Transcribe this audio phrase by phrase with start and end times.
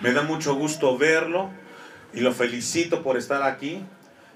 [0.00, 1.50] Me da mucho gusto verlo
[2.12, 3.82] y lo felicito por estar aquí.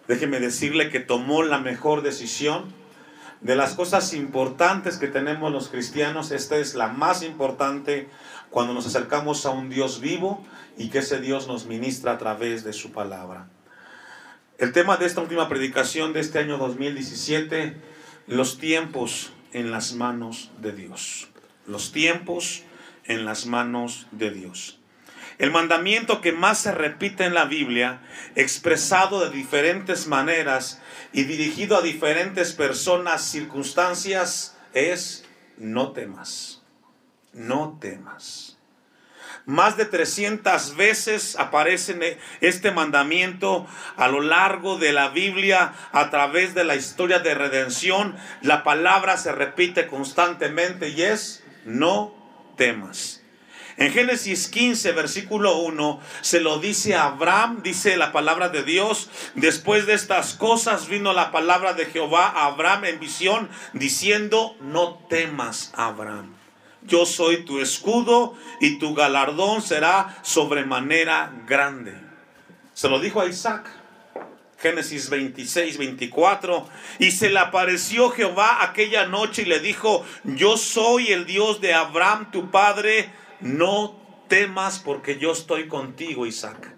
[0.09, 2.73] Déjeme decirle que tomó la mejor decisión.
[3.41, 8.09] De las cosas importantes que tenemos los cristianos, esta es la más importante
[8.51, 10.45] cuando nos acercamos a un Dios vivo
[10.77, 13.49] y que ese Dios nos ministra a través de su palabra.
[14.59, 17.77] El tema de esta última predicación de este año 2017,
[18.27, 21.29] los tiempos en las manos de Dios.
[21.67, 22.65] Los tiempos
[23.05, 24.80] en las manos de Dios.
[25.41, 28.03] El mandamiento que más se repite en la Biblia,
[28.35, 30.83] expresado de diferentes maneras
[31.15, 35.25] y dirigido a diferentes personas, circunstancias, es
[35.57, 36.61] no temas.
[37.33, 38.59] No temas.
[39.47, 43.67] Más de 300 veces aparece este mandamiento
[43.97, 48.15] a lo largo de la Biblia, a través de la historia de redención.
[48.43, 52.15] La palabra se repite constantemente y es no
[52.59, 53.20] temas.
[53.81, 59.09] En Génesis 15, versículo 1, se lo dice a Abraham, dice la palabra de Dios,
[59.37, 64.99] después de estas cosas vino la palabra de Jehová a Abraham en visión, diciendo, no
[65.09, 66.35] temas, Abraham.
[66.83, 71.95] Yo soy tu escudo y tu galardón será sobremanera grande.
[72.75, 73.67] Se lo dijo a Isaac.
[74.59, 76.69] Génesis 26, 24.
[76.99, 81.73] Y se le apareció Jehová aquella noche y le dijo, yo soy el Dios de
[81.73, 83.11] Abraham, tu padre
[83.41, 86.77] no temas porque yo estoy contigo, Isaac.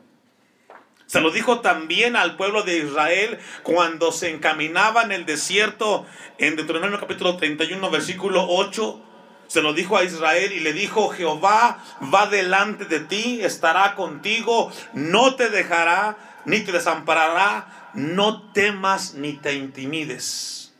[1.06, 6.06] Se lo dijo también al pueblo de Israel cuando se encaminaba en el desierto
[6.38, 9.00] en Deuteronomio capítulo 31 versículo 8.
[9.46, 14.72] Se lo dijo a Israel y le dijo, Jehová va delante de ti, estará contigo,
[14.94, 20.72] no te dejará ni te desamparará, no temas ni te intimides.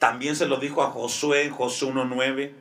[0.00, 2.52] También se lo dijo a Josué en Josué 1.9.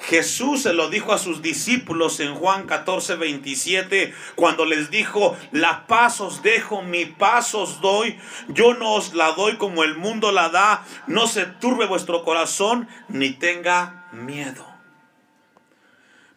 [0.00, 5.86] Jesús se lo dijo a sus discípulos en Juan 14, 27, cuando les dijo, la
[5.86, 8.18] paz os dejo, mi paz os doy,
[8.48, 12.88] yo no os la doy como el mundo la da, no se turbe vuestro corazón,
[13.08, 14.66] ni tenga miedo.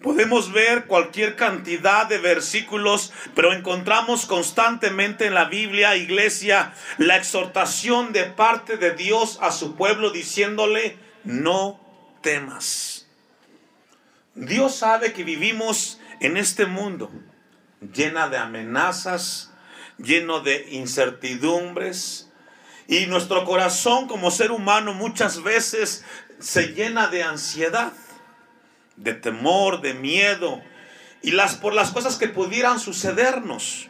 [0.01, 8.11] Podemos ver cualquier cantidad de versículos, pero encontramos constantemente en la Biblia, iglesia, la exhortación
[8.11, 11.79] de parte de Dios a su pueblo diciéndole, no
[12.21, 12.90] temas.
[14.35, 17.11] Dios sabe que vivimos en este mundo
[17.93, 19.51] llena de amenazas,
[19.97, 22.29] lleno de incertidumbres.
[22.87, 26.03] Y nuestro corazón como ser humano muchas veces
[26.39, 27.93] se llena de ansiedad,
[28.95, 30.61] de temor, de miedo,
[31.21, 33.89] y las por las cosas que pudieran sucedernos.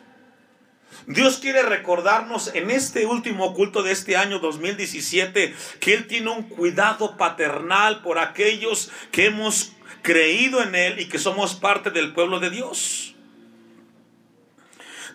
[1.08, 6.44] Dios quiere recordarnos en este último culto de este año 2017 que Él tiene un
[6.44, 12.40] cuidado paternal por aquellos que hemos creído en Él y que somos parte del pueblo
[12.40, 13.16] de Dios.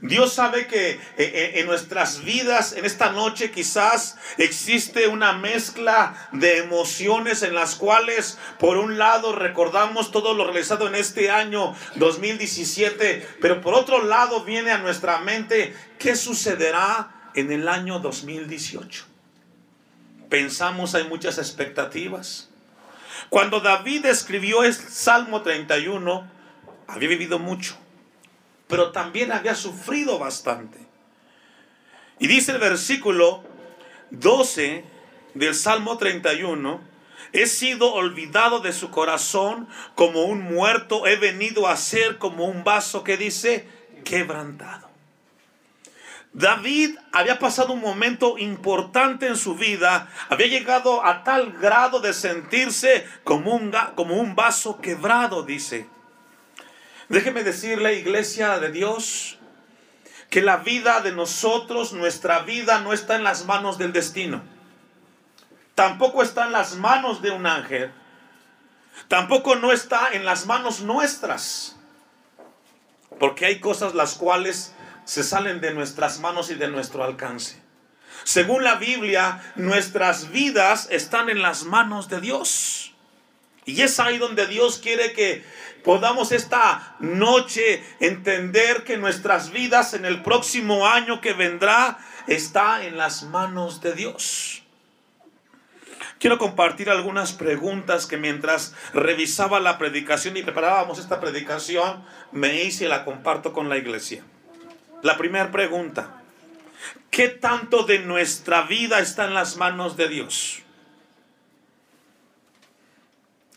[0.02, 6.28] Dios sabe que eh, eh, en nuestras vidas, en esta noche quizás existe una mezcla
[6.32, 11.74] de emociones en las cuales, por un lado, recordamos todo lo realizado en este año
[11.96, 19.06] 2017, pero por otro lado viene a nuestra mente qué sucederá en el año 2018.
[20.28, 22.50] Pensamos, hay muchas expectativas.
[23.28, 26.30] Cuando David escribió el Salmo 31,
[26.86, 27.76] había vivido mucho,
[28.68, 30.78] pero también había sufrido bastante.
[32.18, 33.44] Y dice el versículo
[34.10, 34.84] 12
[35.34, 36.80] del Salmo 31,
[37.32, 42.64] he sido olvidado de su corazón como un muerto, he venido a ser como un
[42.64, 43.68] vaso que dice
[44.04, 44.85] quebrantado.
[46.36, 52.12] David había pasado un momento importante en su vida, había llegado a tal grado de
[52.12, 55.88] sentirse como un, como un vaso quebrado, dice.
[57.08, 59.38] Déjeme decirle, iglesia de Dios,
[60.28, 64.42] que la vida de nosotros, nuestra vida no está en las manos del destino.
[65.74, 67.90] Tampoco está en las manos de un ángel.
[69.08, 71.76] Tampoco no está en las manos nuestras.
[73.18, 74.75] Porque hay cosas las cuales
[75.06, 77.62] se salen de nuestras manos y de nuestro alcance.
[78.24, 82.92] Según la Biblia, nuestras vidas están en las manos de Dios.
[83.64, 85.44] Y es ahí donde Dios quiere que
[85.84, 92.96] podamos esta noche entender que nuestras vidas en el próximo año que vendrá está en
[92.96, 94.64] las manos de Dios.
[96.18, 102.86] Quiero compartir algunas preguntas que mientras revisaba la predicación y preparábamos esta predicación me hice
[102.86, 104.24] y la comparto con la iglesia.
[105.06, 106.20] La primera pregunta,
[107.10, 110.64] ¿qué tanto de nuestra vida está en las manos de Dios?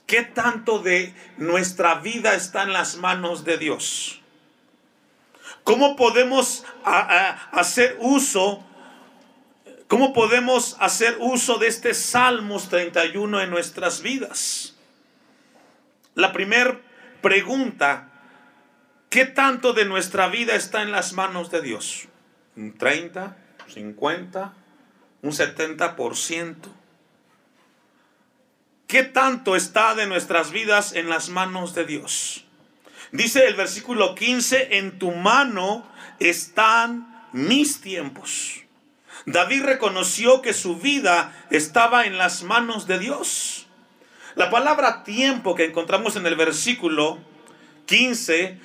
[0.10, 4.20] ¿qué tanto de nuestra vida está en las manos de Dios?
[5.64, 8.66] ¿Cómo podemos hacer uso?
[9.88, 14.76] ¿Cómo podemos hacer uso de este Salmos 31 en nuestras vidas?
[16.16, 16.82] La primera
[17.22, 18.09] pregunta,
[19.10, 22.08] ¿qué tanto de nuestra vida está en las manos de Dios?
[22.56, 23.38] ¿Un 30?
[23.68, 24.54] ¿50?
[25.22, 26.56] ¿Un 70%?
[28.88, 32.46] ¿Qué tanto está de nuestras vidas en las manos de Dios?
[33.12, 35.88] Dice el versículo 15, en tu mano
[36.20, 38.64] están mis tiempos.
[39.26, 43.68] David reconoció que su vida estaba en las manos de Dios.
[44.36, 47.20] La palabra tiempo que encontramos en el versículo
[47.86, 48.60] 15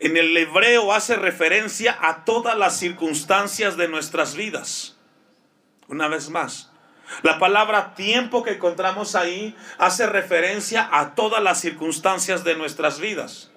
[0.00, 4.96] en el hebreo hace referencia a todas las circunstancias de nuestras vidas.
[5.88, 6.70] Una vez más,
[7.22, 13.50] la palabra tiempo que encontramos ahí hace referencia a todas las circunstancias de nuestras vidas.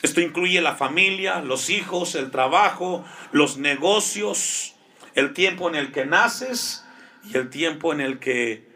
[0.00, 4.74] Esto incluye la familia, los hijos, el trabajo, los negocios,
[5.14, 6.84] el tiempo en el que naces
[7.24, 8.66] y el tiempo en el que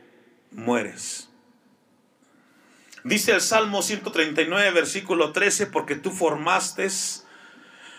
[0.51, 1.31] mueres.
[3.07, 6.89] Dice el Salmo 139, versículo 13, porque tú formaste,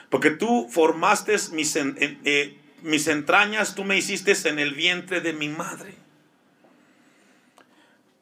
[0.09, 5.47] porque tú formaste mis, eh, mis entrañas, tú me hiciste en el vientre de mi
[5.47, 5.93] madre.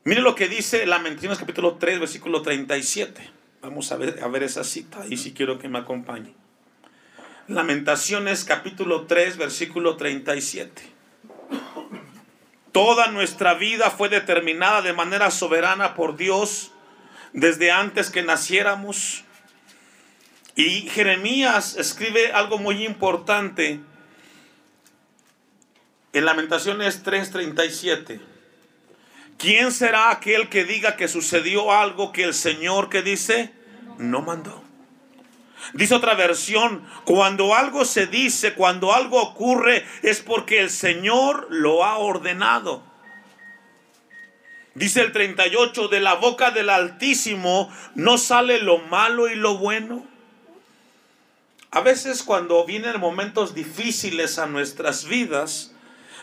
[0.04, 3.32] Mire lo que dice Lamentaciones capítulo 3, versículo 37.
[3.64, 6.36] Vamos a ver, a ver esa cita, ahí si quiero que me acompañe.
[7.48, 10.84] Lamentaciones capítulo 3, versículo 37.
[12.72, 16.74] Toda nuestra vida fue determinada de manera soberana por Dios
[17.36, 19.24] desde antes que naciéramos.
[20.56, 23.82] Y Jeremías escribe algo muy importante
[26.14, 28.22] en Lamentaciones 3:37.
[29.38, 33.52] ¿Quién será aquel que diga que sucedió algo que el Señor que dice
[33.98, 34.64] no mandó?
[35.74, 41.84] Dice otra versión, cuando algo se dice, cuando algo ocurre, es porque el Señor lo
[41.84, 42.84] ha ordenado.
[44.76, 50.06] Dice el 38, de la boca del Altísimo no sale lo malo y lo bueno.
[51.72, 55.74] A veces cuando vienen momentos difíciles a nuestras vidas,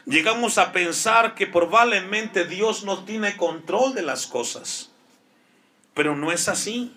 [0.05, 4.91] llegamos a pensar que probablemente Dios no tiene control de las cosas.
[5.95, 6.95] Pero no es así.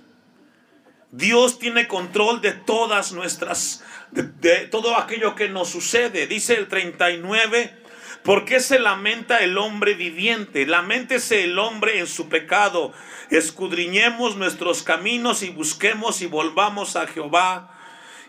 [1.11, 3.81] Dios tiene control de todas nuestras,
[4.11, 6.27] de, todo aquello que nos sucede.
[6.27, 7.84] Dice el 39,
[8.25, 10.66] ¿por qué se lamenta el hombre viviente?
[10.66, 12.92] Lamentese el hombre en su pecado.
[13.30, 17.72] Escudriñemos nuestros caminos y busquemos y volvamos a Jehová.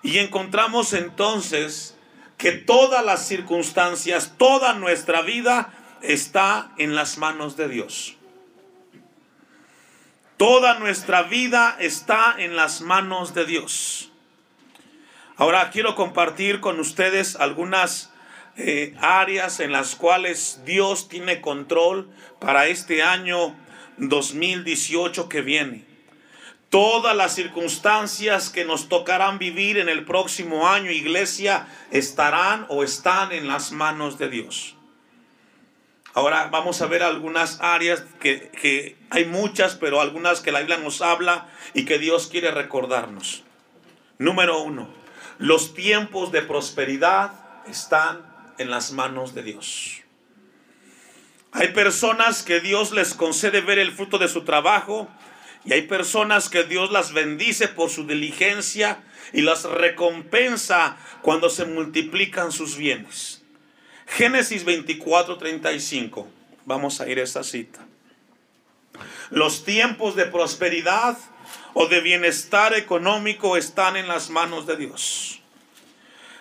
[0.02, 1.96] Y encontramos entonces
[2.36, 5.72] que todas las circunstancias, toda nuestra vida
[6.02, 8.16] está en las manos de Dios.
[10.36, 14.12] Toda nuestra vida está en las manos de Dios.
[15.38, 18.12] Ahora quiero compartir con ustedes algunas
[18.56, 22.10] eh, áreas en las cuales Dios tiene control
[22.40, 23.54] para este año
[23.98, 25.96] 2018 que viene
[26.70, 33.32] todas las circunstancias que nos tocarán vivir en el próximo año, iglesia, estarán o están
[33.32, 34.74] en las manos de Dios.
[36.12, 40.78] Ahora vamos a ver algunas áreas que, que, hay muchas, pero algunas que la Biblia
[40.78, 43.44] nos habla y que Dios quiere recordarnos.
[44.18, 44.88] Número uno,
[45.38, 47.32] los tiempos de prosperidad
[47.66, 50.02] están en las manos de Dios.
[51.52, 55.08] Hay personas que Dios les concede ver el fruto de su trabajo
[55.64, 61.64] y hay personas que Dios las bendice por su diligencia y las recompensa cuando se
[61.64, 63.42] multiplican sus bienes.
[64.06, 66.28] Génesis 24, 35.
[66.64, 67.84] Vamos a ir a esa cita.
[69.30, 71.18] Los tiempos de prosperidad
[71.74, 75.42] o de bienestar económico están en las manos de Dios.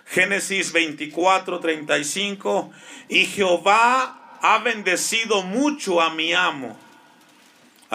[0.05, 2.71] Génesis 24, 35.
[3.09, 6.77] Y Jehová ha bendecido mucho a mi amo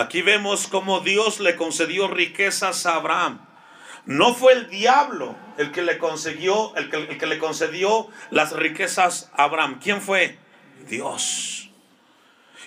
[0.01, 3.41] Aquí vemos cómo Dios le concedió riquezas a Abraham.
[4.07, 9.45] No fue el diablo el que le consiguió, el que, le concedió las riquezas a
[9.45, 9.81] Abraham.
[9.83, 10.39] ¿Quién fue?
[10.89, 11.71] Dios.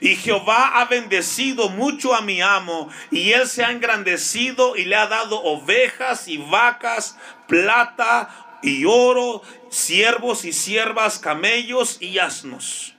[0.01, 4.95] Y Jehová ha bendecido mucho a mi amo, y él se ha engrandecido y le
[4.95, 12.95] ha dado ovejas y vacas, plata y oro, siervos y siervas, camellos y asnos.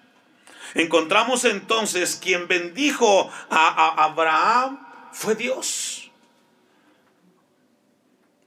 [0.75, 6.11] Encontramos entonces quien bendijo a, Abraham fue Dios.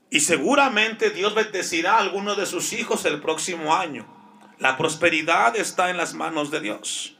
[0.10, 4.06] Y seguramente Dios bendecirá a alguno de sus hijos el próximo año.
[4.60, 7.16] La prosperidad está en las manos de Dios.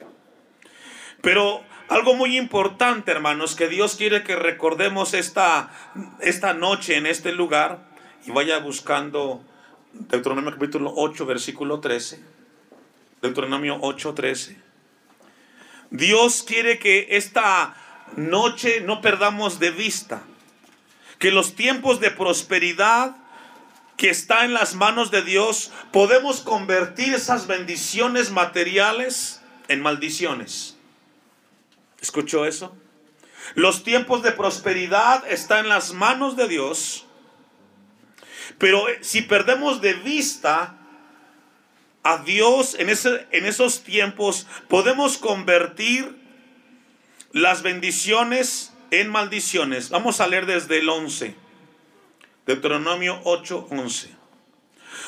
[1.22, 5.70] Pero Algo muy importante, hermanos, que Dios quiere que recordemos esta,
[6.20, 7.80] esta noche en este lugar
[8.26, 9.42] y vaya buscando
[10.00, 12.20] Deuteronomio capítulo 8, versículo 13.
[13.22, 14.58] Deuteronomio 8, 13.
[15.90, 17.76] Dios quiere que esta
[18.16, 20.22] noche no perdamos de vista
[21.20, 23.16] que los tiempos de prosperidad
[23.98, 30.78] que está en las manos de Dios, podemos convertir esas bendiciones materiales en maldiciones.
[32.00, 32.78] ¿Escuchó eso?
[33.56, 37.07] Los tiempos de prosperidad están en las manos de Dios,
[38.58, 40.78] pero si perdemos de vista
[42.04, 46.16] a Dios en, ese, en esos tiempos, podemos convertir
[47.32, 49.90] las bendiciones en maldiciones.
[49.90, 51.36] Vamos a leer desde el 11.
[52.46, 54.16] Deuteronomio 8:11.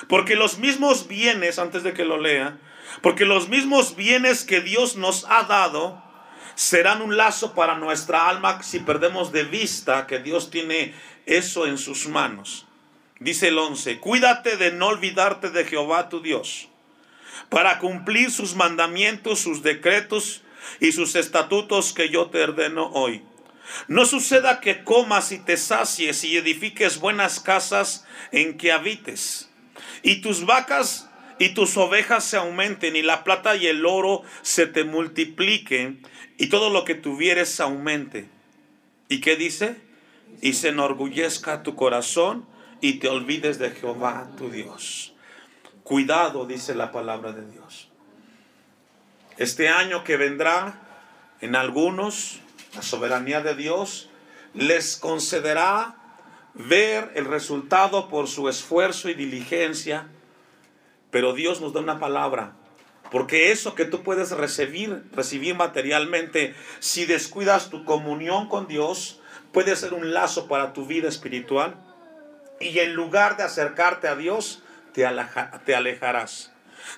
[0.07, 2.59] Porque los mismos bienes, antes de que lo lea,
[3.01, 6.03] porque los mismos bienes que Dios nos ha dado
[6.55, 10.93] serán un lazo para nuestra alma si perdemos de vista que Dios tiene
[11.25, 12.67] eso en sus manos.
[13.19, 16.69] Dice el 11, cuídate de no olvidarte de Jehová tu Dios,
[17.49, 20.41] para cumplir sus mandamientos, sus decretos
[20.79, 23.23] y sus estatutos que yo te ordeno hoy
[23.87, 29.49] no suceda que comas y te sacies y edifiques buenas casas en que habites,
[30.03, 31.09] y tus vacas
[31.41, 36.05] y tus ovejas se aumenten, y la plata y el oro se te multipliquen,
[36.37, 38.27] y todo lo que tuvieres aumente.
[39.07, 39.77] ¿Y qué dice?
[40.41, 42.45] Y se enorgullezca tu corazón
[42.81, 45.13] y te olvides de Jehová tu Dios.
[45.83, 47.89] Cuidado, dice la palabra de Dios.
[49.37, 50.81] Este año que vendrá,
[51.41, 52.39] en algunos
[52.75, 54.09] la soberanía de Dios
[54.53, 55.95] les concederá
[56.53, 60.07] ver el resultado por su esfuerzo y diligencia,
[61.11, 62.53] pero Dios nos da una palabra,
[63.11, 69.19] porque eso que tú puedes recibir, recibir materialmente, si descuidas tu comunión con Dios,
[69.51, 71.88] puede ser un lazo para tu vida espiritual.
[72.59, 74.63] Y en lugar de acercarte a Dios,
[74.93, 76.51] te, alejarás.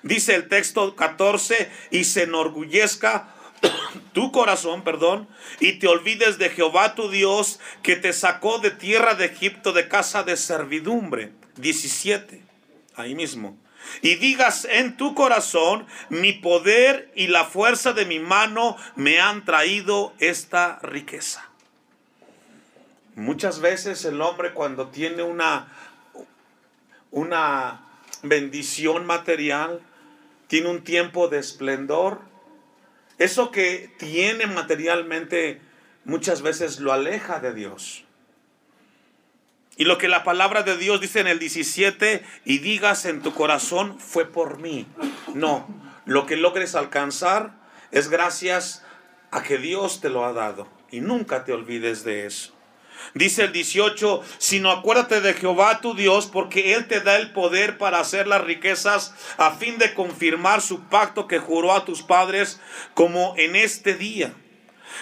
[0.03, 3.27] Dice el texto 14, y se enorgullezca
[4.13, 5.27] tu corazón, perdón,
[5.59, 9.87] y te olvides de Jehová tu Dios que te sacó de tierra de Egipto de
[9.87, 11.31] casa de servidumbre.
[11.57, 12.41] 17,
[12.95, 13.57] ahí mismo.
[14.01, 19.43] Y digas en tu corazón, mi poder y la fuerza de mi mano me han
[19.43, 21.50] traído esta riqueza.
[23.15, 25.67] Muchas veces el hombre cuando tiene una,
[27.11, 27.81] una
[28.23, 29.81] bendición material,
[30.47, 32.21] tiene un tiempo de esplendor,
[33.17, 35.61] eso que tiene materialmente
[36.05, 38.05] muchas veces lo aleja de Dios.
[39.77, 43.33] Y lo que la palabra de Dios dice en el 17, y digas en tu
[43.33, 44.85] corazón, fue por mí.
[45.33, 45.67] No,
[46.05, 47.53] lo que logres alcanzar
[47.91, 48.83] es gracias
[49.31, 50.67] a que Dios te lo ha dado.
[50.91, 52.53] Y nunca te olvides de eso.
[53.13, 57.77] Dice el 18, sino acuérdate de Jehová tu Dios, porque Él te da el poder
[57.77, 62.59] para hacer las riquezas a fin de confirmar su pacto que juró a tus padres
[62.93, 64.33] como en este día.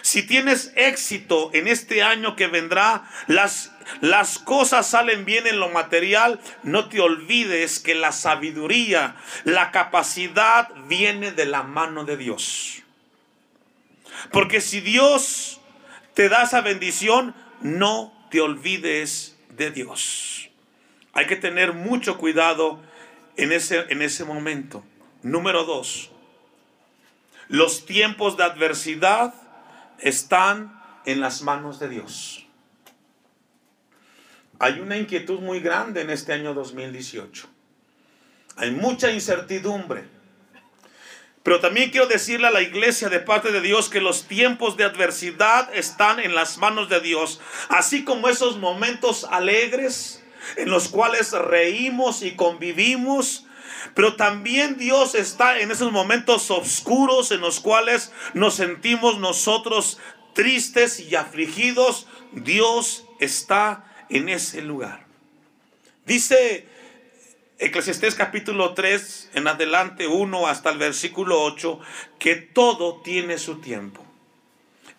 [0.01, 5.69] Si tienes éxito en este año que vendrá, las, las cosas salen bien en lo
[5.69, 12.83] material, no te olvides que la sabiduría, la capacidad viene de la mano de Dios.
[14.31, 15.59] Porque si Dios
[16.13, 20.49] te da esa bendición, no te olvides de Dios.
[21.13, 22.79] Hay que tener mucho cuidado
[23.37, 24.83] en ese, en ese momento.
[25.21, 26.11] Número dos,
[27.47, 29.33] los tiempos de adversidad
[29.99, 32.45] están en las manos de Dios.
[34.59, 37.47] Hay una inquietud muy grande en este año 2018.
[38.57, 40.03] Hay mucha incertidumbre.
[41.49, 44.83] Pero también quiero decirle a la iglesia de parte de Dios que los tiempos de
[44.83, 47.41] adversidad están en las manos de Dios.
[47.69, 50.23] Así como esos momentos alegres
[50.57, 53.47] en los cuales reímos y convivimos.
[53.95, 59.97] Pero también Dios está en esos momentos oscuros en los cuales nos sentimos nosotros
[60.35, 62.05] tristes y afligidos.
[62.31, 65.07] Dios está en ese lugar.
[66.05, 66.67] Dice
[67.59, 71.79] Eclesiastés capítulo 3 en adelante 1 hasta el versículo 8
[72.17, 74.05] que todo tiene su tiempo.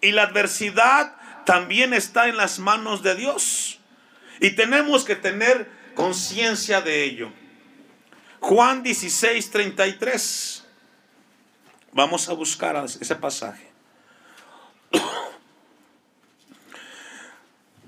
[0.03, 3.81] Y la adversidad también está en las manos de Dios.
[4.41, 7.33] Y tenemos que tener conciencia de ello.
[8.41, 10.67] Juan 16, 33.
[11.93, 13.71] Vamos a buscar ese pasaje.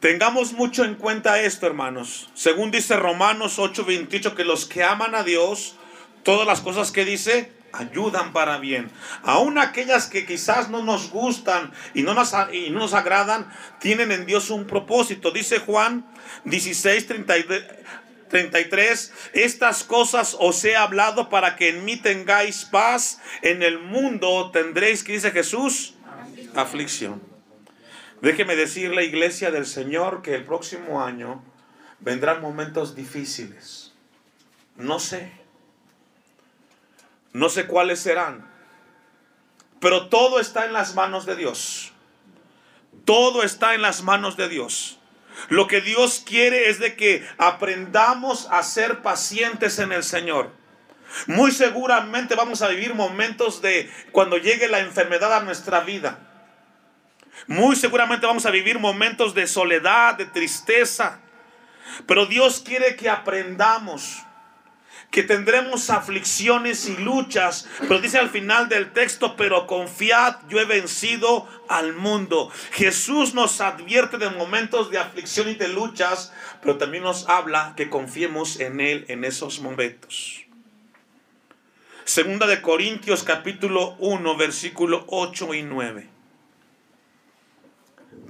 [0.02, 2.28] Tengamos mucho en cuenta esto, hermanos.
[2.34, 5.76] Según dice Romanos 8:28, que los que aman a Dios,
[6.24, 8.90] todas las cosas que dice, ayudan para bien.
[9.22, 14.10] Aún aquellas que quizás no nos gustan y no nos, y no nos agradan, tienen
[14.10, 15.30] en Dios un propósito.
[15.30, 16.04] Dice Juan
[16.46, 23.20] 16, 33, estas cosas os he hablado para que en mí tengáis paz.
[23.40, 25.94] En el mundo tendréis, que dice Jesús,
[26.56, 27.31] aflicción.
[28.22, 31.42] Déjeme decirle, iglesia del Señor, que el próximo año
[31.98, 33.92] vendrán momentos difíciles.
[34.76, 35.32] No sé.
[37.32, 38.48] No sé cuáles serán.
[39.80, 41.92] Pero todo está en las manos de Dios.
[43.04, 45.00] Todo está en las manos de Dios.
[45.48, 50.52] Lo que Dios quiere es de que aprendamos a ser pacientes en el Señor.
[51.26, 56.31] Muy seguramente vamos a vivir momentos de cuando llegue la enfermedad a nuestra vida.
[57.46, 61.20] Muy seguramente vamos a vivir momentos de soledad, de tristeza.
[62.06, 64.22] Pero Dios quiere que aprendamos
[65.12, 70.64] que tendremos aflicciones y luchas, pero dice al final del texto, pero confiad, yo he
[70.64, 72.50] vencido al mundo.
[72.72, 77.90] Jesús nos advierte de momentos de aflicción y de luchas, pero también nos habla que
[77.90, 80.46] confiemos en Él en esos momentos.
[82.04, 86.11] Segunda de Corintios capítulo 1, versículo 8 y 9.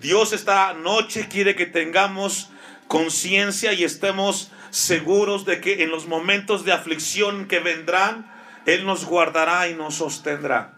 [0.03, 2.51] Dios esta noche quiere que tengamos
[2.89, 8.31] conciencia y estemos seguros de que en los momentos de aflicción que vendrán,
[8.67, 10.75] Él nos guardará y nos sostendrá.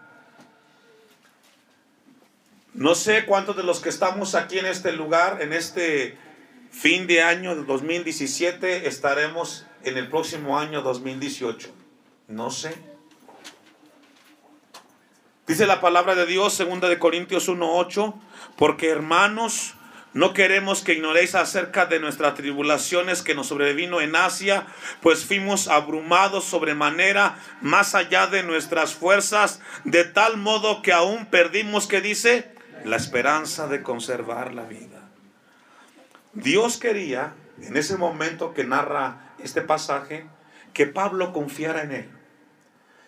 [2.75, 6.17] No sé cuántos de los que estamos aquí en este lugar, en este
[6.71, 11.73] fin de año de 2017, estaremos en el próximo año 2018.
[12.27, 12.94] No sé.
[15.47, 18.15] Dice la palabra de Dios, segunda de Corintios 1:8,
[18.55, 19.75] porque hermanos,
[20.13, 24.65] no queremos que ignoréis acerca de nuestras tribulaciones que nos sobrevino en Asia,
[25.01, 31.85] pues fuimos abrumados sobremanera más allá de nuestras fuerzas, de tal modo que aún perdimos,
[31.85, 32.51] que dice,
[32.83, 35.09] la esperanza de conservar la vida.
[36.33, 40.25] Dios quería, en ese momento que narra este pasaje,
[40.73, 42.09] que Pablo confiara en él.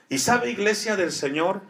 [0.10, 1.62] Y sabe, iglesia del Señor,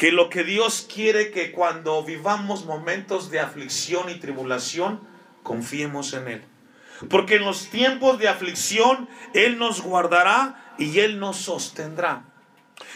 [0.00, 4.98] que lo que Dios quiere que cuando vivamos momentos de aflicción y tribulación,
[5.42, 6.42] confiemos en Él.
[7.10, 12.24] Porque en los tiempos de aflicción, Él nos guardará y Él nos sostendrá.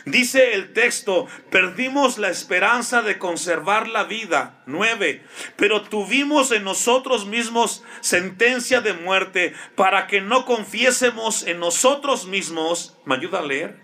[0.06, 4.62] Dice el texto, perdimos la esperanza de conservar la vida.
[4.64, 5.22] Nueve,
[5.56, 12.96] pero tuvimos en nosotros mismos sentencia de muerte para que no confiésemos en nosotros mismos.
[13.04, 13.83] ¿Me ayuda a leer?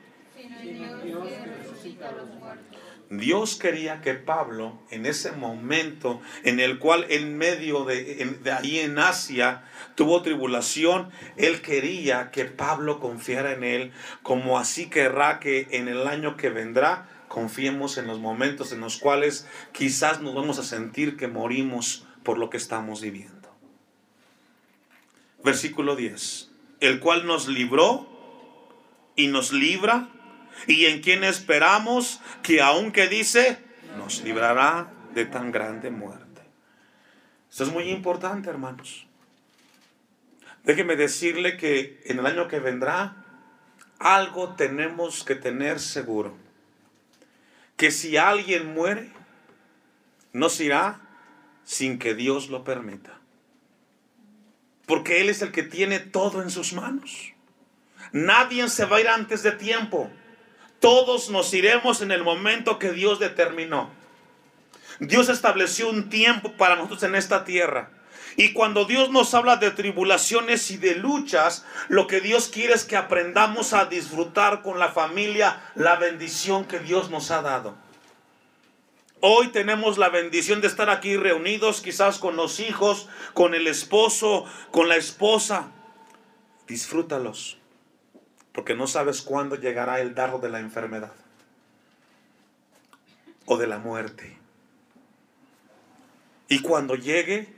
[3.10, 9.00] Dios quería que Pablo, en ese momento en el cual en medio de, ahí en
[9.00, 9.64] Asia
[9.96, 13.92] tuvo tribulación, él quería que Pablo confiara en él,
[14.22, 18.98] como así querrá que en el año que vendrá confiemos en los momentos en los
[18.98, 23.50] cuales quizás nos vamos a sentir que morimos por lo que estamos viviendo.
[25.42, 28.08] Versículo 10, el cual nos libró
[29.16, 30.10] y nos libra
[30.66, 33.58] y en quien esperamos que aunque dice,
[33.96, 36.42] nos librará de tan grande muerte.
[37.50, 39.06] Esto es muy importante, hermanos.
[40.64, 43.24] Déjeme decirle que en el año que vendrá,
[43.98, 46.36] algo tenemos que tener seguro.
[47.76, 49.10] Que si alguien muere,
[50.32, 51.00] no se irá
[51.64, 53.18] sin que Dios lo permita.
[54.86, 57.32] Porque Él es el que tiene todo en sus manos.
[58.12, 60.10] Nadie se va a ir antes de tiempo.
[60.80, 63.90] Todos nos iremos en el momento que Dios determinó.
[64.98, 67.90] Dios estableció un tiempo para nosotros en esta tierra.
[68.36, 72.84] Y cuando Dios nos habla de tribulaciones y de luchas, lo que Dios quiere es
[72.84, 77.76] que aprendamos a disfrutar con la familia la bendición que Dios nos ha dado.
[79.20, 84.46] Hoy tenemos la bendición de estar aquí reunidos, quizás con los hijos, con el esposo,
[84.70, 85.68] con la esposa.
[86.66, 87.59] Disfrútalos
[88.52, 91.12] porque no sabes cuándo llegará el dardo de la enfermedad
[93.46, 94.36] o de la muerte.
[96.48, 97.48] Y cuando llegue,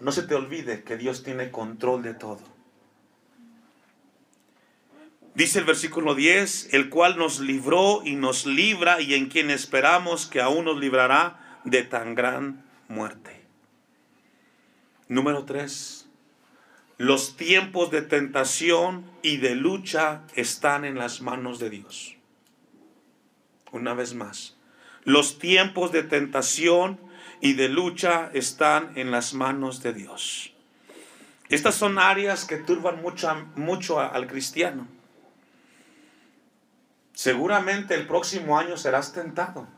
[0.00, 2.40] no se te olvide que Dios tiene control de todo.
[5.34, 10.26] Dice el versículo 10, el cual nos libró y nos libra y en quien esperamos
[10.26, 13.40] que aún nos librará de tan gran muerte.
[15.06, 15.97] Número 3.
[16.98, 22.16] Los tiempos de tentación y de lucha están en las manos de Dios.
[23.70, 24.56] Una vez más,
[25.04, 26.98] los tiempos de tentación
[27.40, 30.52] y de lucha están en las manos de Dios.
[31.48, 34.88] Estas son áreas que turban mucho, mucho al cristiano.
[37.12, 39.68] Seguramente el próximo año serás tentado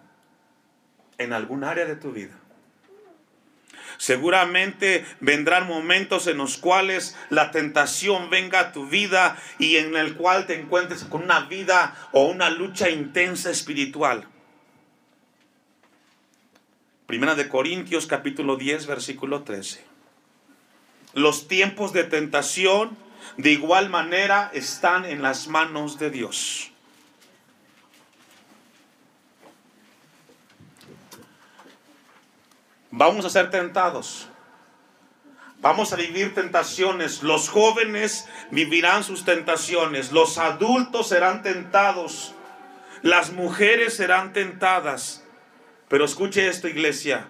[1.18, 2.39] en algún área de tu vida.
[4.00, 10.14] Seguramente vendrán momentos en los cuales la tentación venga a tu vida y en el
[10.14, 14.26] cual te encuentres con una vida o una lucha intensa espiritual.
[17.04, 19.84] Primera de Corintios capítulo 10 versículo 13.
[21.12, 22.96] Los tiempos de tentación
[23.36, 26.69] de igual manera están en las manos de Dios.
[32.90, 34.28] Vamos a ser tentados.
[35.60, 37.22] Vamos a vivir tentaciones.
[37.22, 40.10] Los jóvenes vivirán sus tentaciones.
[40.10, 42.34] Los adultos serán tentados.
[43.02, 45.24] Las mujeres serán tentadas.
[45.88, 47.28] Pero escuche esto, iglesia.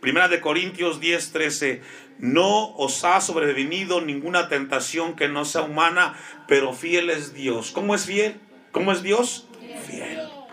[0.00, 1.82] Primera de Corintios 10, 13.
[2.18, 7.72] No os ha sobrevenido ninguna tentación que no sea humana, pero fiel es Dios.
[7.72, 8.40] ¿Cómo es fiel?
[8.72, 9.48] ¿Cómo es Dios?
[9.86, 10.43] Fiel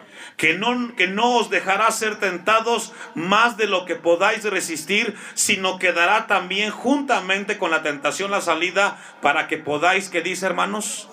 [0.42, 5.78] que no, que no os dejará ser tentados más de lo que podáis resistir, sino
[5.78, 11.08] que dará también juntamente con la tentación la salida para que podáis, que dice hermanos,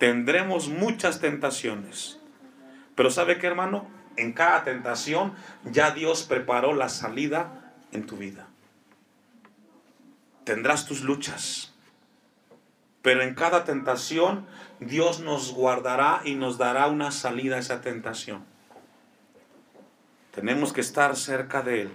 [0.00, 2.18] tendremos muchas tentaciones.
[2.96, 3.88] Pero ¿sabe qué hermano?
[4.16, 5.32] En cada tentación
[5.62, 8.48] ya Dios preparó la salida en tu vida.
[10.42, 11.72] Tendrás tus luchas.
[13.00, 14.48] Pero en cada tentación
[14.80, 18.44] Dios nos guardará y nos dará una salida a esa tentación.
[20.32, 21.92] Tenemos que estar cerca de Él.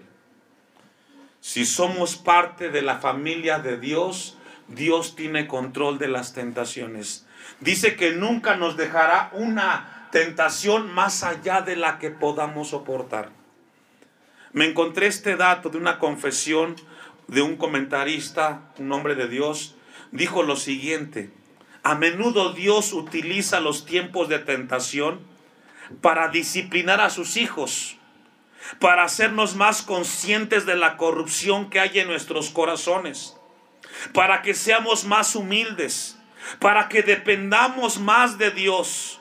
[1.41, 7.26] Si somos parte de la familia de Dios, Dios tiene control de las tentaciones.
[7.60, 13.30] Dice que nunca nos dejará una tentación más allá de la que podamos soportar.
[14.54, 16.76] Me encontré este dato de una confesión
[17.28, 19.76] de un comentarista, un hombre de Dios,
[20.12, 21.32] dijo lo siguiente,
[21.86, 25.19] a menudo Dios utiliza los tiempos de tentación
[26.02, 27.98] para disciplinar a sus hijos,
[28.80, 33.38] para hacernos más conscientes de la corrupción que hay en nuestros corazones,
[34.15, 36.17] para que seamos más humildes,
[36.58, 39.19] para que dependamos más de Dios,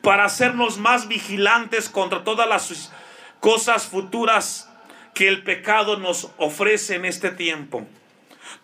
[0.00, 2.92] para hacernos más vigilantes contra todas las
[3.40, 4.70] cosas futuras
[5.12, 7.84] que el pecado nos ofrece en este tiempo.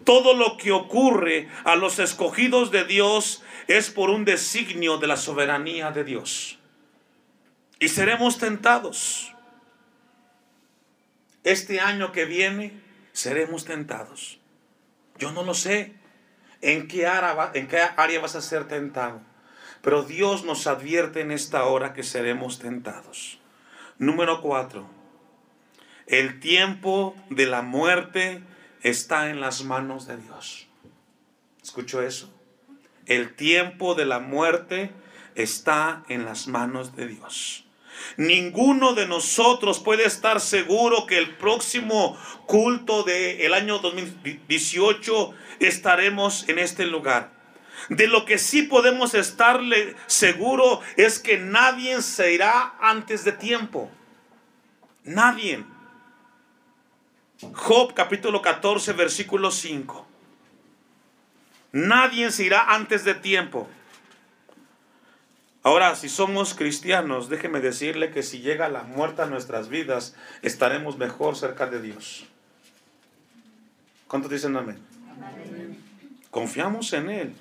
[0.04, 5.16] Todo lo que ocurre a los escogidos de Dios es por un designio de la
[5.16, 6.58] soberanía de Dios.
[7.78, 9.34] Y seremos tentados.
[11.44, 12.72] Este año que viene
[13.12, 14.38] seremos tentados.
[15.18, 15.94] Yo no lo sé
[16.60, 19.20] en qué área, en qué área vas a ser tentado.
[19.82, 23.38] Pero Dios nos advierte en esta hora que seremos tentados.
[23.98, 24.88] Número cuatro.
[26.06, 28.42] El tiempo de la muerte
[28.82, 30.66] está en las manos de Dios.
[31.62, 32.32] ¿Escucho eso?
[33.06, 34.92] El tiempo de la muerte
[35.34, 37.66] está en las manos de Dios.
[38.16, 46.58] Ninguno de nosotros puede estar seguro que el próximo culto del año 2018 estaremos en
[46.58, 47.32] este lugar.
[47.88, 53.90] De lo que sí podemos estarle seguro es que nadie se irá antes de tiempo.
[55.04, 55.64] Nadie.
[57.40, 60.06] Job capítulo 14, versículo 5.
[61.72, 63.68] Nadie se irá antes de tiempo.
[65.62, 70.98] Ahora, si somos cristianos, déjeme decirle que si llega la muerte a nuestras vidas, estaremos
[70.98, 72.26] mejor cerca de Dios.
[74.06, 74.78] ¿Cuántos dicen amén?
[75.06, 75.78] amén.
[76.30, 77.34] Confiamos en Él.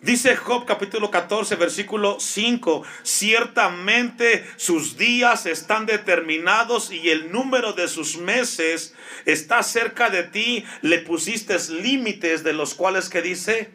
[0.00, 7.88] Dice Job capítulo 14, versículo 5, ciertamente sus días están determinados y el número de
[7.88, 13.72] sus meses está cerca de ti, le pusiste límites de los cuales que dice,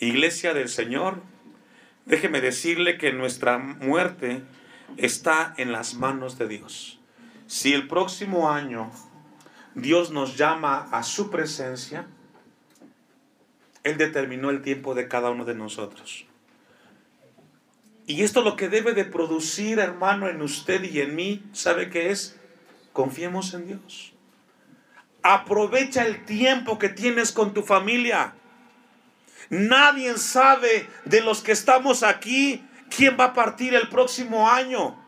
[0.00, 1.22] Iglesia del Señor,
[2.04, 4.42] déjeme decirle que nuestra muerte
[4.96, 6.98] está en las manos de Dios.
[7.46, 8.90] Si el próximo año
[9.76, 12.08] Dios nos llama a su presencia,
[13.84, 16.26] él determinó el tiempo de cada uno de nosotros.
[18.06, 22.10] Y esto lo que debe de producir, hermano, en usted y en mí, ¿sabe qué
[22.10, 22.38] es?
[22.92, 24.12] Confiemos en Dios.
[25.22, 28.34] Aprovecha el tiempo que tienes con tu familia.
[29.48, 32.62] Nadie sabe de los que estamos aquí
[32.94, 35.02] quién va a partir el próximo año.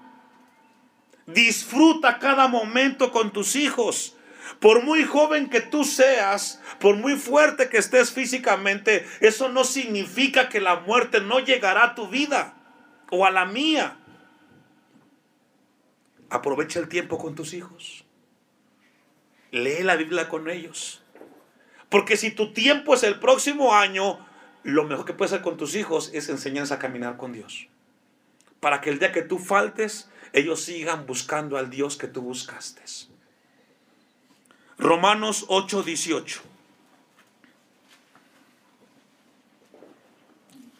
[1.26, 4.15] Disfruta cada momento con tus hijos.
[4.60, 10.48] Por muy joven que tú seas, por muy fuerte que estés físicamente, eso no significa
[10.48, 12.54] que la muerte no llegará a tu vida
[13.10, 13.98] o a la mía.
[16.30, 18.04] Aprovecha el tiempo con tus hijos.
[19.50, 21.02] Lee la Biblia con ellos.
[21.88, 24.26] Porque si tu tiempo es el próximo año,
[24.64, 27.68] lo mejor que puedes hacer con tus hijos es enseñarles a caminar con Dios.
[28.60, 32.82] Para que el día que tú faltes, ellos sigan buscando al Dios que tú buscaste.
[34.78, 36.42] Romanos 8, 18.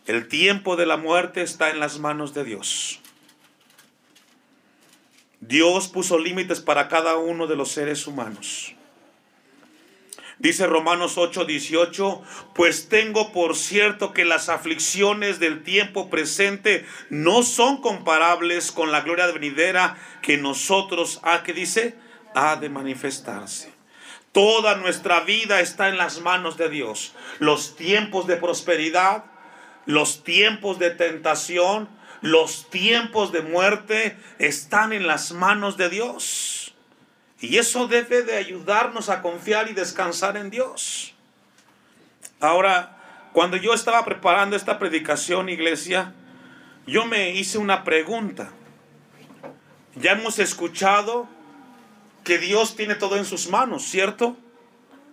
[0.06, 3.00] El tiempo de la muerte está en las manos de Dios.
[5.40, 8.74] Dios puso límites para cada uno de los seres humanos.
[10.38, 12.22] Dice Romanos 8:18,
[12.54, 19.00] pues tengo por cierto que las aflicciones del tiempo presente no son comparables con la
[19.00, 21.96] gloria venidera que nosotros, ¿a qué dice?
[22.35, 23.75] Ha de manifestarse.
[24.37, 27.14] Toda nuestra vida está en las manos de Dios.
[27.38, 29.25] Los tiempos de prosperidad,
[29.87, 31.88] los tiempos de tentación,
[32.20, 36.75] los tiempos de muerte están en las manos de Dios.
[37.40, 41.14] Y eso debe de ayudarnos a confiar y descansar en Dios.
[42.38, 42.99] Ahora,
[43.33, 46.12] cuando yo estaba preparando esta predicación, iglesia,
[46.87, 48.51] yo me hice una pregunta.
[49.94, 51.27] Ya hemos escuchado
[52.26, 54.36] que Dios tiene todo en sus manos, ¿cierto?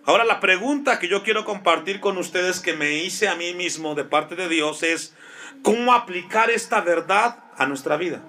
[0.04, 3.94] Ahora la pregunta que yo quiero compartir con ustedes que me hice a mí mismo
[3.94, 5.14] de parte de Dios es,
[5.62, 8.20] ¿cómo aplicar esta verdad a nuestra vida?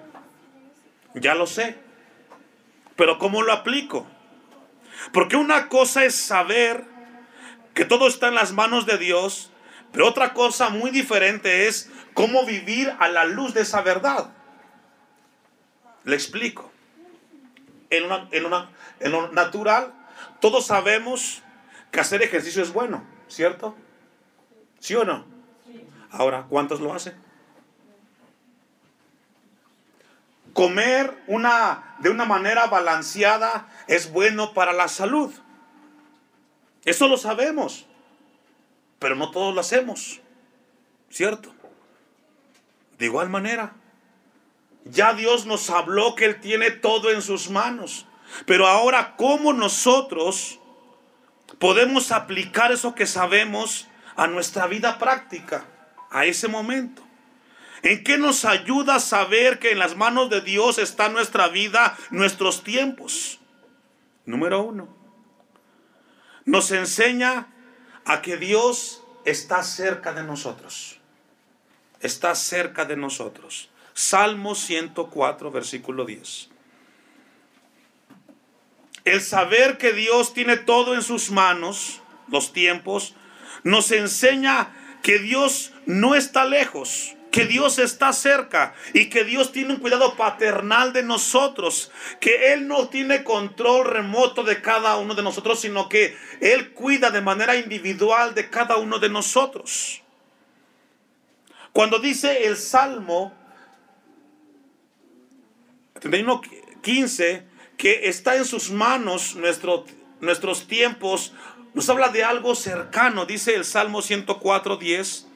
[1.15, 1.80] Ya lo sé.
[2.95, 4.06] Pero ¿cómo lo aplico?
[5.12, 6.86] Porque una cosa es saber
[7.74, 9.50] que todo está en las manos de Dios,
[9.93, 14.30] pero otra cosa muy diferente es cómo vivir a la luz de esa verdad.
[16.04, 16.75] Le explico.
[17.89, 19.93] En, en, lo natural,
[20.39, 21.43] todos sabemos
[21.91, 23.76] que hacer ejercicio es bueno, ¿cierto?
[24.80, 25.26] ¿Sí o no?
[26.12, 27.15] Ahora, ¿cuántos lo hacen?
[30.54, 35.34] Comer una, de una manera balanceada es bueno para la salud.
[36.86, 37.86] Eso lo sabemos.
[39.00, 40.21] Pero no todos lo hacemos.
[41.10, 41.54] ¿Cierto?
[42.98, 43.74] De igual manera.
[44.86, 48.06] Ya Dios nos habló que Él tiene todo en sus manos.
[48.45, 50.60] Pero ahora, ¿cómo nosotros
[51.60, 55.65] podemos aplicar eso que sabemos a nuestra vida práctica,
[56.12, 57.02] a ese momento?
[57.82, 62.63] ¿En qué nos ayuda saber que en las manos de Dios está nuestra vida, nuestros
[62.63, 63.39] tiempos?
[64.26, 64.88] Número uno,
[66.45, 67.48] nos enseña
[68.06, 71.00] a que Dios está cerca de nosotros.
[72.00, 73.69] Está cerca de nosotros.
[73.96, 76.50] Salmo 104, versículo 10.
[79.06, 83.16] El saber que Dios tiene todo en sus manos, los tiempos,
[83.64, 89.74] nos enseña que Dios no está lejos que Dios está cerca y que Dios tiene
[89.74, 95.22] un cuidado paternal de nosotros, que Él no tiene control remoto de cada uno de
[95.22, 100.02] nosotros, sino que Él cuida de manera individual de cada uno de nosotros.
[101.74, 103.34] Cuando dice el Salmo
[106.82, 107.44] 15
[107.78, 109.86] que está en sus manos nuestro,
[110.22, 111.34] nuestros tiempos,
[111.74, 115.28] nos habla de algo cercano, dice el Salmo 104, 10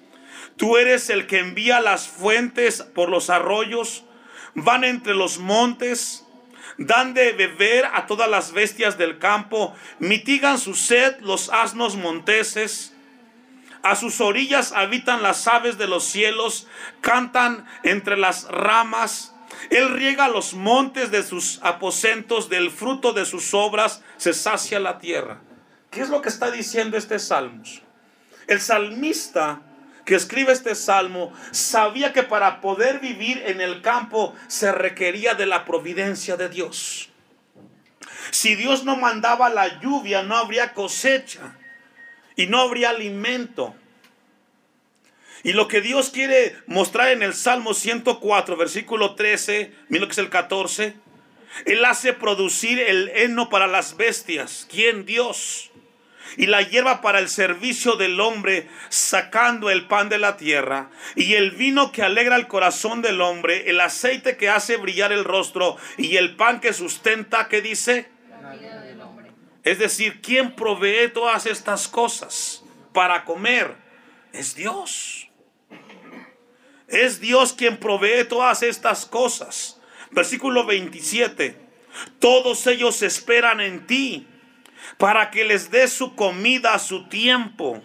[0.59, 4.03] Tú eres el que envía las fuentes por los arroyos,
[4.55, 6.25] van entre los montes,
[6.77, 12.93] dan de beber a todas las bestias del campo, mitigan su sed los asnos monteses.
[13.83, 16.67] A sus orillas habitan las aves de los cielos,
[16.99, 19.33] cantan entre las ramas.
[19.69, 24.99] Él riega los montes de sus aposentos, del fruto de sus obras se sacia la
[24.99, 25.41] tierra.
[25.91, 27.81] ¿Qué es lo que está diciendo este salmos?
[28.47, 29.61] El salmista
[30.05, 35.45] que escribe este salmo sabía que para poder vivir en el campo se requería de
[35.45, 37.09] la providencia de Dios.
[38.31, 41.57] Si Dios no mandaba la lluvia, no habría cosecha
[42.35, 43.75] y no habría alimento.
[45.43, 50.13] Y lo que Dios quiere mostrar en el Salmo 104, versículo 13, mira lo que
[50.13, 50.93] es el 14,
[51.65, 54.67] Él hace producir el heno para las bestias.
[54.69, 55.05] ¿Quién?
[55.05, 55.69] Dios
[56.37, 61.33] y la hierba para el servicio del hombre, sacando el pan de la tierra, y
[61.33, 65.77] el vino que alegra el corazón del hombre, el aceite que hace brillar el rostro,
[65.97, 68.09] y el pan que sustenta, ¿qué dice?
[69.63, 73.75] Es decir, ¿quién provee todas estas cosas para comer?
[74.31, 75.18] Es Dios.
[76.89, 79.79] Es Dios quien provee todas estas cosas.
[80.11, 81.57] Versículo 27.
[82.19, 84.27] Todos ellos esperan en ti
[84.97, 87.81] para que les dé su comida a su tiempo.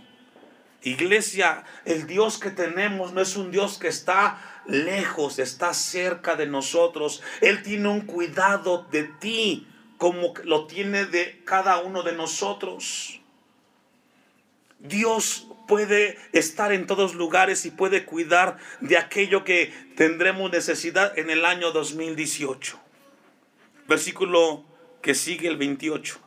[0.83, 6.47] Iglesia, el Dios que tenemos no es un Dios que está lejos, está cerca de
[6.47, 7.23] nosotros.
[7.40, 13.21] Él tiene un cuidado de ti como lo tiene de cada uno de nosotros.
[14.79, 21.31] Dios puede estar en todos lugares y puede cuidar de aquello que tendremos necesidad en
[21.31, 22.79] el año 2018.
[23.87, 24.64] Versículo
[25.03, 26.18] que sigue el 28.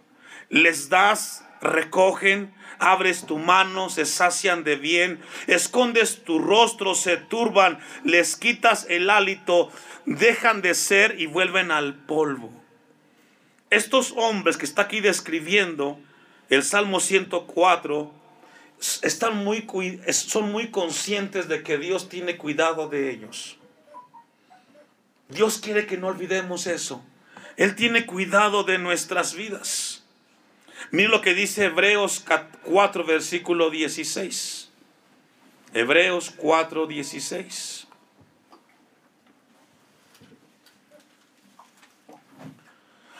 [0.49, 7.79] Les das, recogen, abres tu mano, se sacian de bien, escondes tu rostro, se turban,
[8.03, 9.71] les quitas el hálito,
[10.05, 12.51] dejan de ser y vuelven al polvo.
[13.69, 15.99] Estos hombres que está aquí describiendo
[16.49, 18.13] el Salmo 104
[18.79, 19.67] están muy,
[20.11, 23.57] son muy conscientes de que Dios tiene cuidado de ellos.
[25.29, 27.03] Dios quiere que no olvidemos eso.
[27.57, 30.03] Él tiene cuidado de nuestras vidas.
[30.91, 32.23] Mira lo que dice Hebreos
[32.63, 34.69] 4, versículo 16.
[35.73, 37.87] Hebreos 4, 16.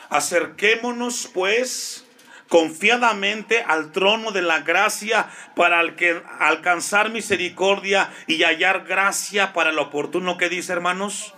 [0.08, 2.04] Acerquémonos pues
[2.48, 10.38] confiadamente al trono de la gracia para alcanzar misericordia y hallar gracia para lo oportuno
[10.38, 11.34] que dice hermanos.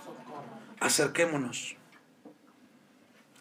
[0.79, 1.75] Acerquémonos.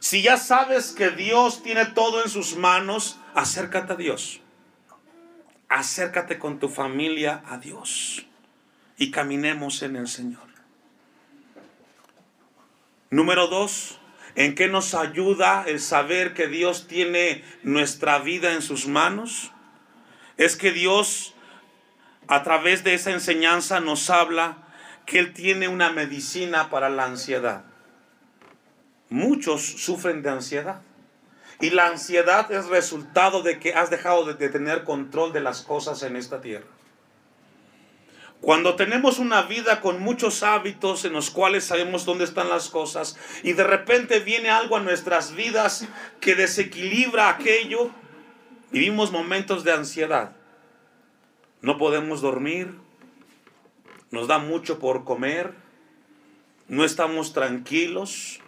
[0.00, 4.40] Si ya sabes que Dios tiene todo en sus manos, acércate a Dios.
[5.68, 8.26] Acércate con tu familia a Dios
[8.96, 10.48] y caminemos en el Señor.
[13.11, 14.00] Número dos,
[14.35, 19.53] ¿en qué nos ayuda el saber que Dios tiene nuestra vida en sus manos?
[20.37, 21.35] Es que Dios
[22.29, 24.59] a través de esa enseñanza nos habla
[25.05, 27.64] que Él tiene una medicina para la ansiedad.
[29.09, 30.83] Muchos sufren de ansiedad.
[31.61, 36.03] Y la ansiedad es resultado de que has dejado de, tener control de las cosas
[36.05, 36.66] en esta tierra.
[38.40, 43.18] Cuando tenemos una vida con muchos hábitos en los cuales sabemos dónde están las cosas
[43.42, 45.87] y de repente viene algo a nuestras vidas
[46.20, 47.90] que desequilibra aquello,
[48.70, 50.37] vivimos momentos de ansiedad.
[51.61, 52.74] No podemos dormir,
[54.11, 55.53] nos da mucho por comer,
[56.66, 58.40] no estamos tranquilos,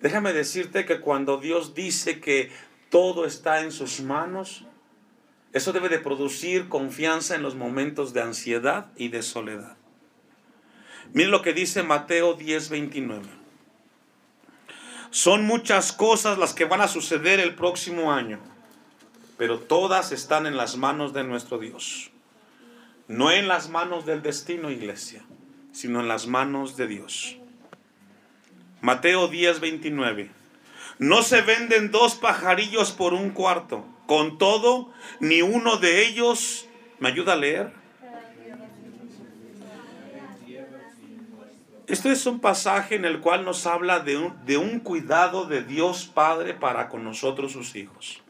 [0.00, 2.50] Déjame decirte que cuando Dios dice que
[2.90, 4.64] todo está en sus manos,
[5.56, 9.78] eso debe de producir confianza en los momentos de ansiedad y de soledad.
[11.14, 13.22] Miren lo que dice Mateo 10:29.
[15.10, 18.38] Son muchas cosas las que van a suceder el próximo año,
[19.38, 22.10] pero todas están en las manos de nuestro Dios.
[23.08, 25.24] No en las manos del destino, iglesia,
[25.72, 27.38] sino en las manos de Dios.
[28.82, 30.30] Mateo 10, 29.
[30.98, 33.86] No se venden dos pajarillos por un cuarto.
[34.06, 36.68] Con todo, ni uno de ellos...
[36.98, 37.72] ¿Me ayuda a leer?
[41.86, 45.62] Este es un pasaje en el cual nos habla de un, de un cuidado de
[45.62, 48.22] Dios Padre para con nosotros sus hijos.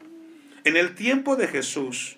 [0.63, 2.17] En el tiempo de Jesús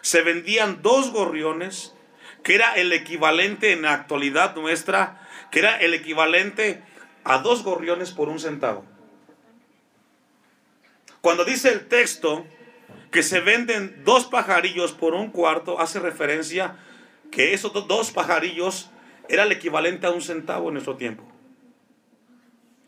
[0.00, 1.94] se vendían dos gorriones,
[2.42, 6.82] que era el equivalente en la actualidad nuestra, que era el equivalente
[7.24, 8.84] a dos gorriones por un centavo.
[11.20, 12.46] Cuando dice el texto
[13.14, 16.78] que se venden dos pajarillos por un cuarto, hace referencia
[17.30, 18.90] que esos dos pajarillos
[19.28, 21.22] era el equivalente a un centavo en nuestro tiempo.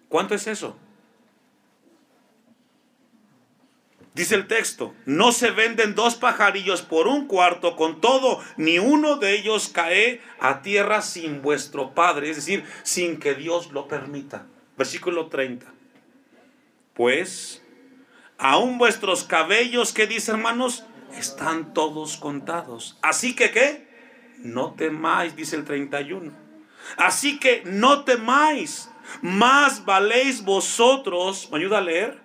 [0.09, 0.77] ¿Cuánto es eso?
[4.15, 9.19] Dice el texto, no se venden dos pajarillos por un cuarto, con todo, ni uno
[9.19, 14.49] de ellos cae a tierra sin vuestro Padre, es decir, sin que Dios lo permita.
[14.77, 15.73] Versículo 30.
[16.95, 17.63] Pues,
[18.39, 20.85] aún vuestros cabellos, ¿qué dice hermanos?
[21.17, 22.99] Están todos contados.
[23.03, 23.87] Así que, ¿qué?
[24.39, 26.33] No temáis, dice el 31.
[26.99, 28.91] Así que no temáis,
[29.23, 32.21] más valéis vosotros, ¿me ayuda a leer?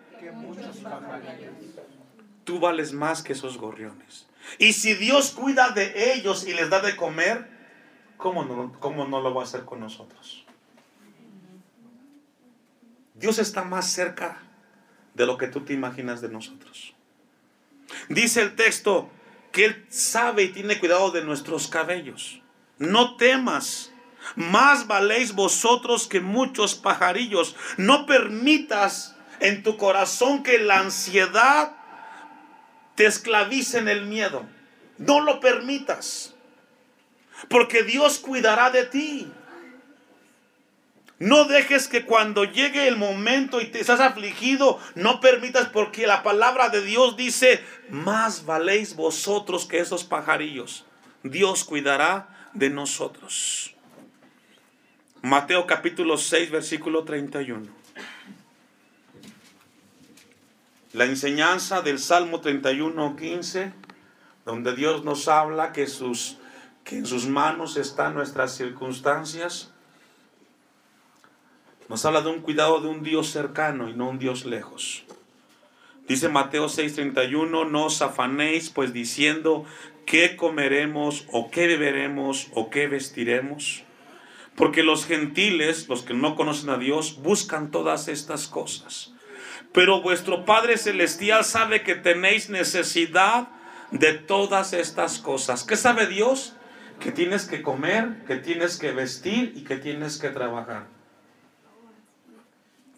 [2.43, 4.28] Tú vales más que esos gorriones.
[4.58, 7.47] Y si Dios cuida de ellos y les da de comer,
[8.17, 10.45] ¿cómo no, cómo no lo va a hacer con nosotros?
[13.13, 14.41] Dios está más cerca
[15.13, 16.93] de lo que tú te imaginas de nosotros.
[18.10, 19.10] Dice el texto
[19.52, 22.41] que Él sabe y tiene cuidado de nuestros cabellos.
[22.78, 23.91] No temas,
[24.36, 27.56] más valéis vosotros que muchos pajarillos.
[27.78, 31.76] No permitas en tu corazón que la ansiedad
[32.95, 34.45] te esclavicen el miedo.
[34.97, 36.36] No lo permitas.
[37.49, 39.32] Porque Dios cuidará de ti.
[41.22, 46.24] No dejes que cuando llegue el momento y te estás afligido, no permitas porque la
[46.24, 50.84] palabra de Dios dice, más valéis vosotros que esos pajarillos.
[51.22, 53.76] Dios cuidará de nosotros.
[55.22, 57.67] Mateo capítulo 6, versículo 31.
[60.93, 63.74] La enseñanza del Salmo 31, 15
[64.43, 66.39] donde Dios nos habla que, sus,
[66.84, 69.69] que en sus manos están nuestras circunstancias.
[71.92, 75.04] Nos habla de un cuidado de un Dios cercano y no un Dios lejos.
[76.08, 79.66] Dice Mateo 6:31, no os afanéis pues diciendo
[80.06, 83.84] qué comeremos o qué beberemos o qué vestiremos.
[84.56, 89.12] Porque los gentiles, los que no conocen a Dios, buscan todas estas cosas.
[89.74, 93.50] Pero vuestro Padre Celestial sabe que tenéis necesidad
[93.92, 95.66] de todas estas cosas.
[95.66, 96.56] ¿Qué sabe Dios?
[97.02, 100.88] Que tienes que comer, que tienes que vestir y que tienes que trabajar.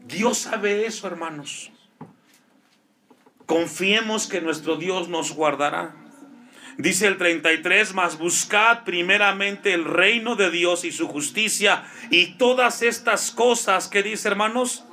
[0.05, 1.71] Dios sabe eso, hermanos.
[3.45, 5.95] Confiemos que nuestro Dios nos guardará.
[6.77, 12.81] Dice el 33, mas buscad primeramente el reino de Dios y su justicia y todas
[12.81, 14.83] estas cosas que dice hermanos.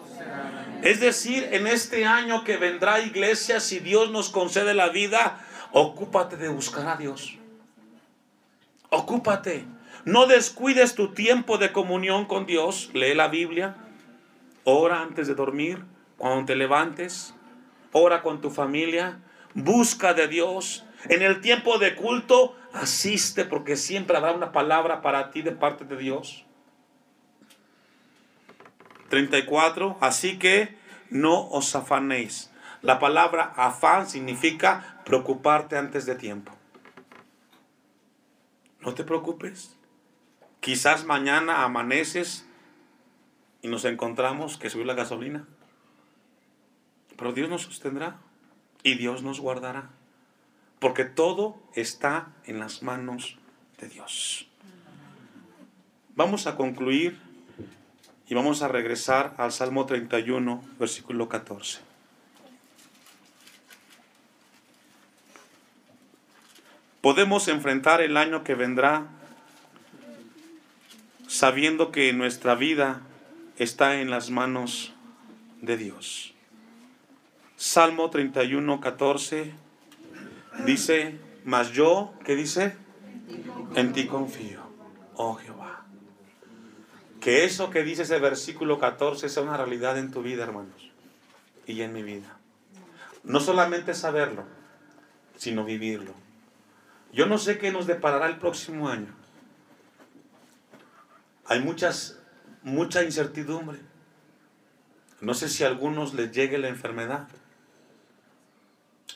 [0.82, 5.40] Es decir, en este año que vendrá iglesia, si Dios nos concede la vida,
[5.72, 7.36] ocúpate de buscar a Dios.
[8.90, 9.64] Ocúpate.
[10.04, 12.90] No descuides tu tiempo de comunión con Dios.
[12.92, 13.76] Lee la Biblia.
[14.64, 15.84] Ora antes de dormir.
[16.16, 17.34] Cuando te levantes.
[17.92, 19.20] Ora con tu familia.
[19.54, 20.84] Busca de Dios.
[21.08, 25.84] En el tiempo de culto, asiste porque siempre habrá una palabra para ti de parte
[25.84, 26.44] de Dios.
[29.08, 29.98] 34.
[30.00, 30.76] Así que
[31.10, 32.50] no os afanéis.
[32.82, 36.52] La palabra afán significa preocuparte antes de tiempo.
[38.80, 39.76] No te preocupes.
[40.60, 42.46] Quizás mañana amaneces
[43.62, 45.46] y nos encontramos que subió la gasolina.
[47.16, 48.16] Pero Dios nos sostendrá
[48.82, 49.90] y Dios nos guardará.
[50.78, 53.36] Porque todo está en las manos
[53.78, 54.48] de Dios.
[56.16, 57.18] Vamos a concluir
[58.26, 61.80] y vamos a regresar al Salmo 31, versículo 14.
[67.00, 69.08] Podemos enfrentar el año que vendrá
[71.26, 73.02] sabiendo que nuestra vida
[73.62, 74.94] está en las manos
[75.60, 76.34] de Dios.
[77.56, 79.52] Salmo 31, 14
[80.64, 82.74] dice, mas yo, ¿qué dice?
[83.74, 84.62] En ti confío,
[85.14, 85.84] oh Jehová.
[87.20, 90.90] Que eso que dice ese versículo 14 sea una realidad en tu vida, hermanos,
[91.66, 92.38] y en mi vida.
[93.24, 94.46] No solamente saberlo,
[95.36, 96.14] sino vivirlo.
[97.12, 99.14] Yo no sé qué nos deparará el próximo año.
[101.44, 102.19] Hay muchas,
[102.62, 103.78] mucha incertidumbre.
[105.20, 107.28] No sé si a algunos les llegue la enfermedad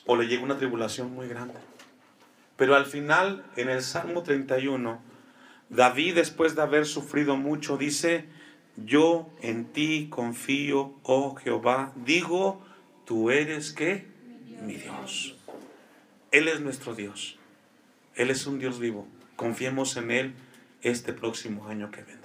[0.05, 1.55] o le llegue una tribulación muy grande.
[2.57, 5.01] Pero al final, en el Salmo 31,
[5.69, 8.25] David, después de haber sufrido mucho, dice,
[8.77, 11.91] yo en ti confío, oh Jehová.
[11.95, 12.63] Digo,
[13.05, 14.07] tú eres qué?
[14.61, 15.35] Mi Dios.
[16.31, 17.37] Él es nuestro Dios.
[18.15, 19.07] Él es un Dios vivo.
[19.35, 20.33] Confiemos en Él
[20.81, 22.24] este próximo año que vendrá.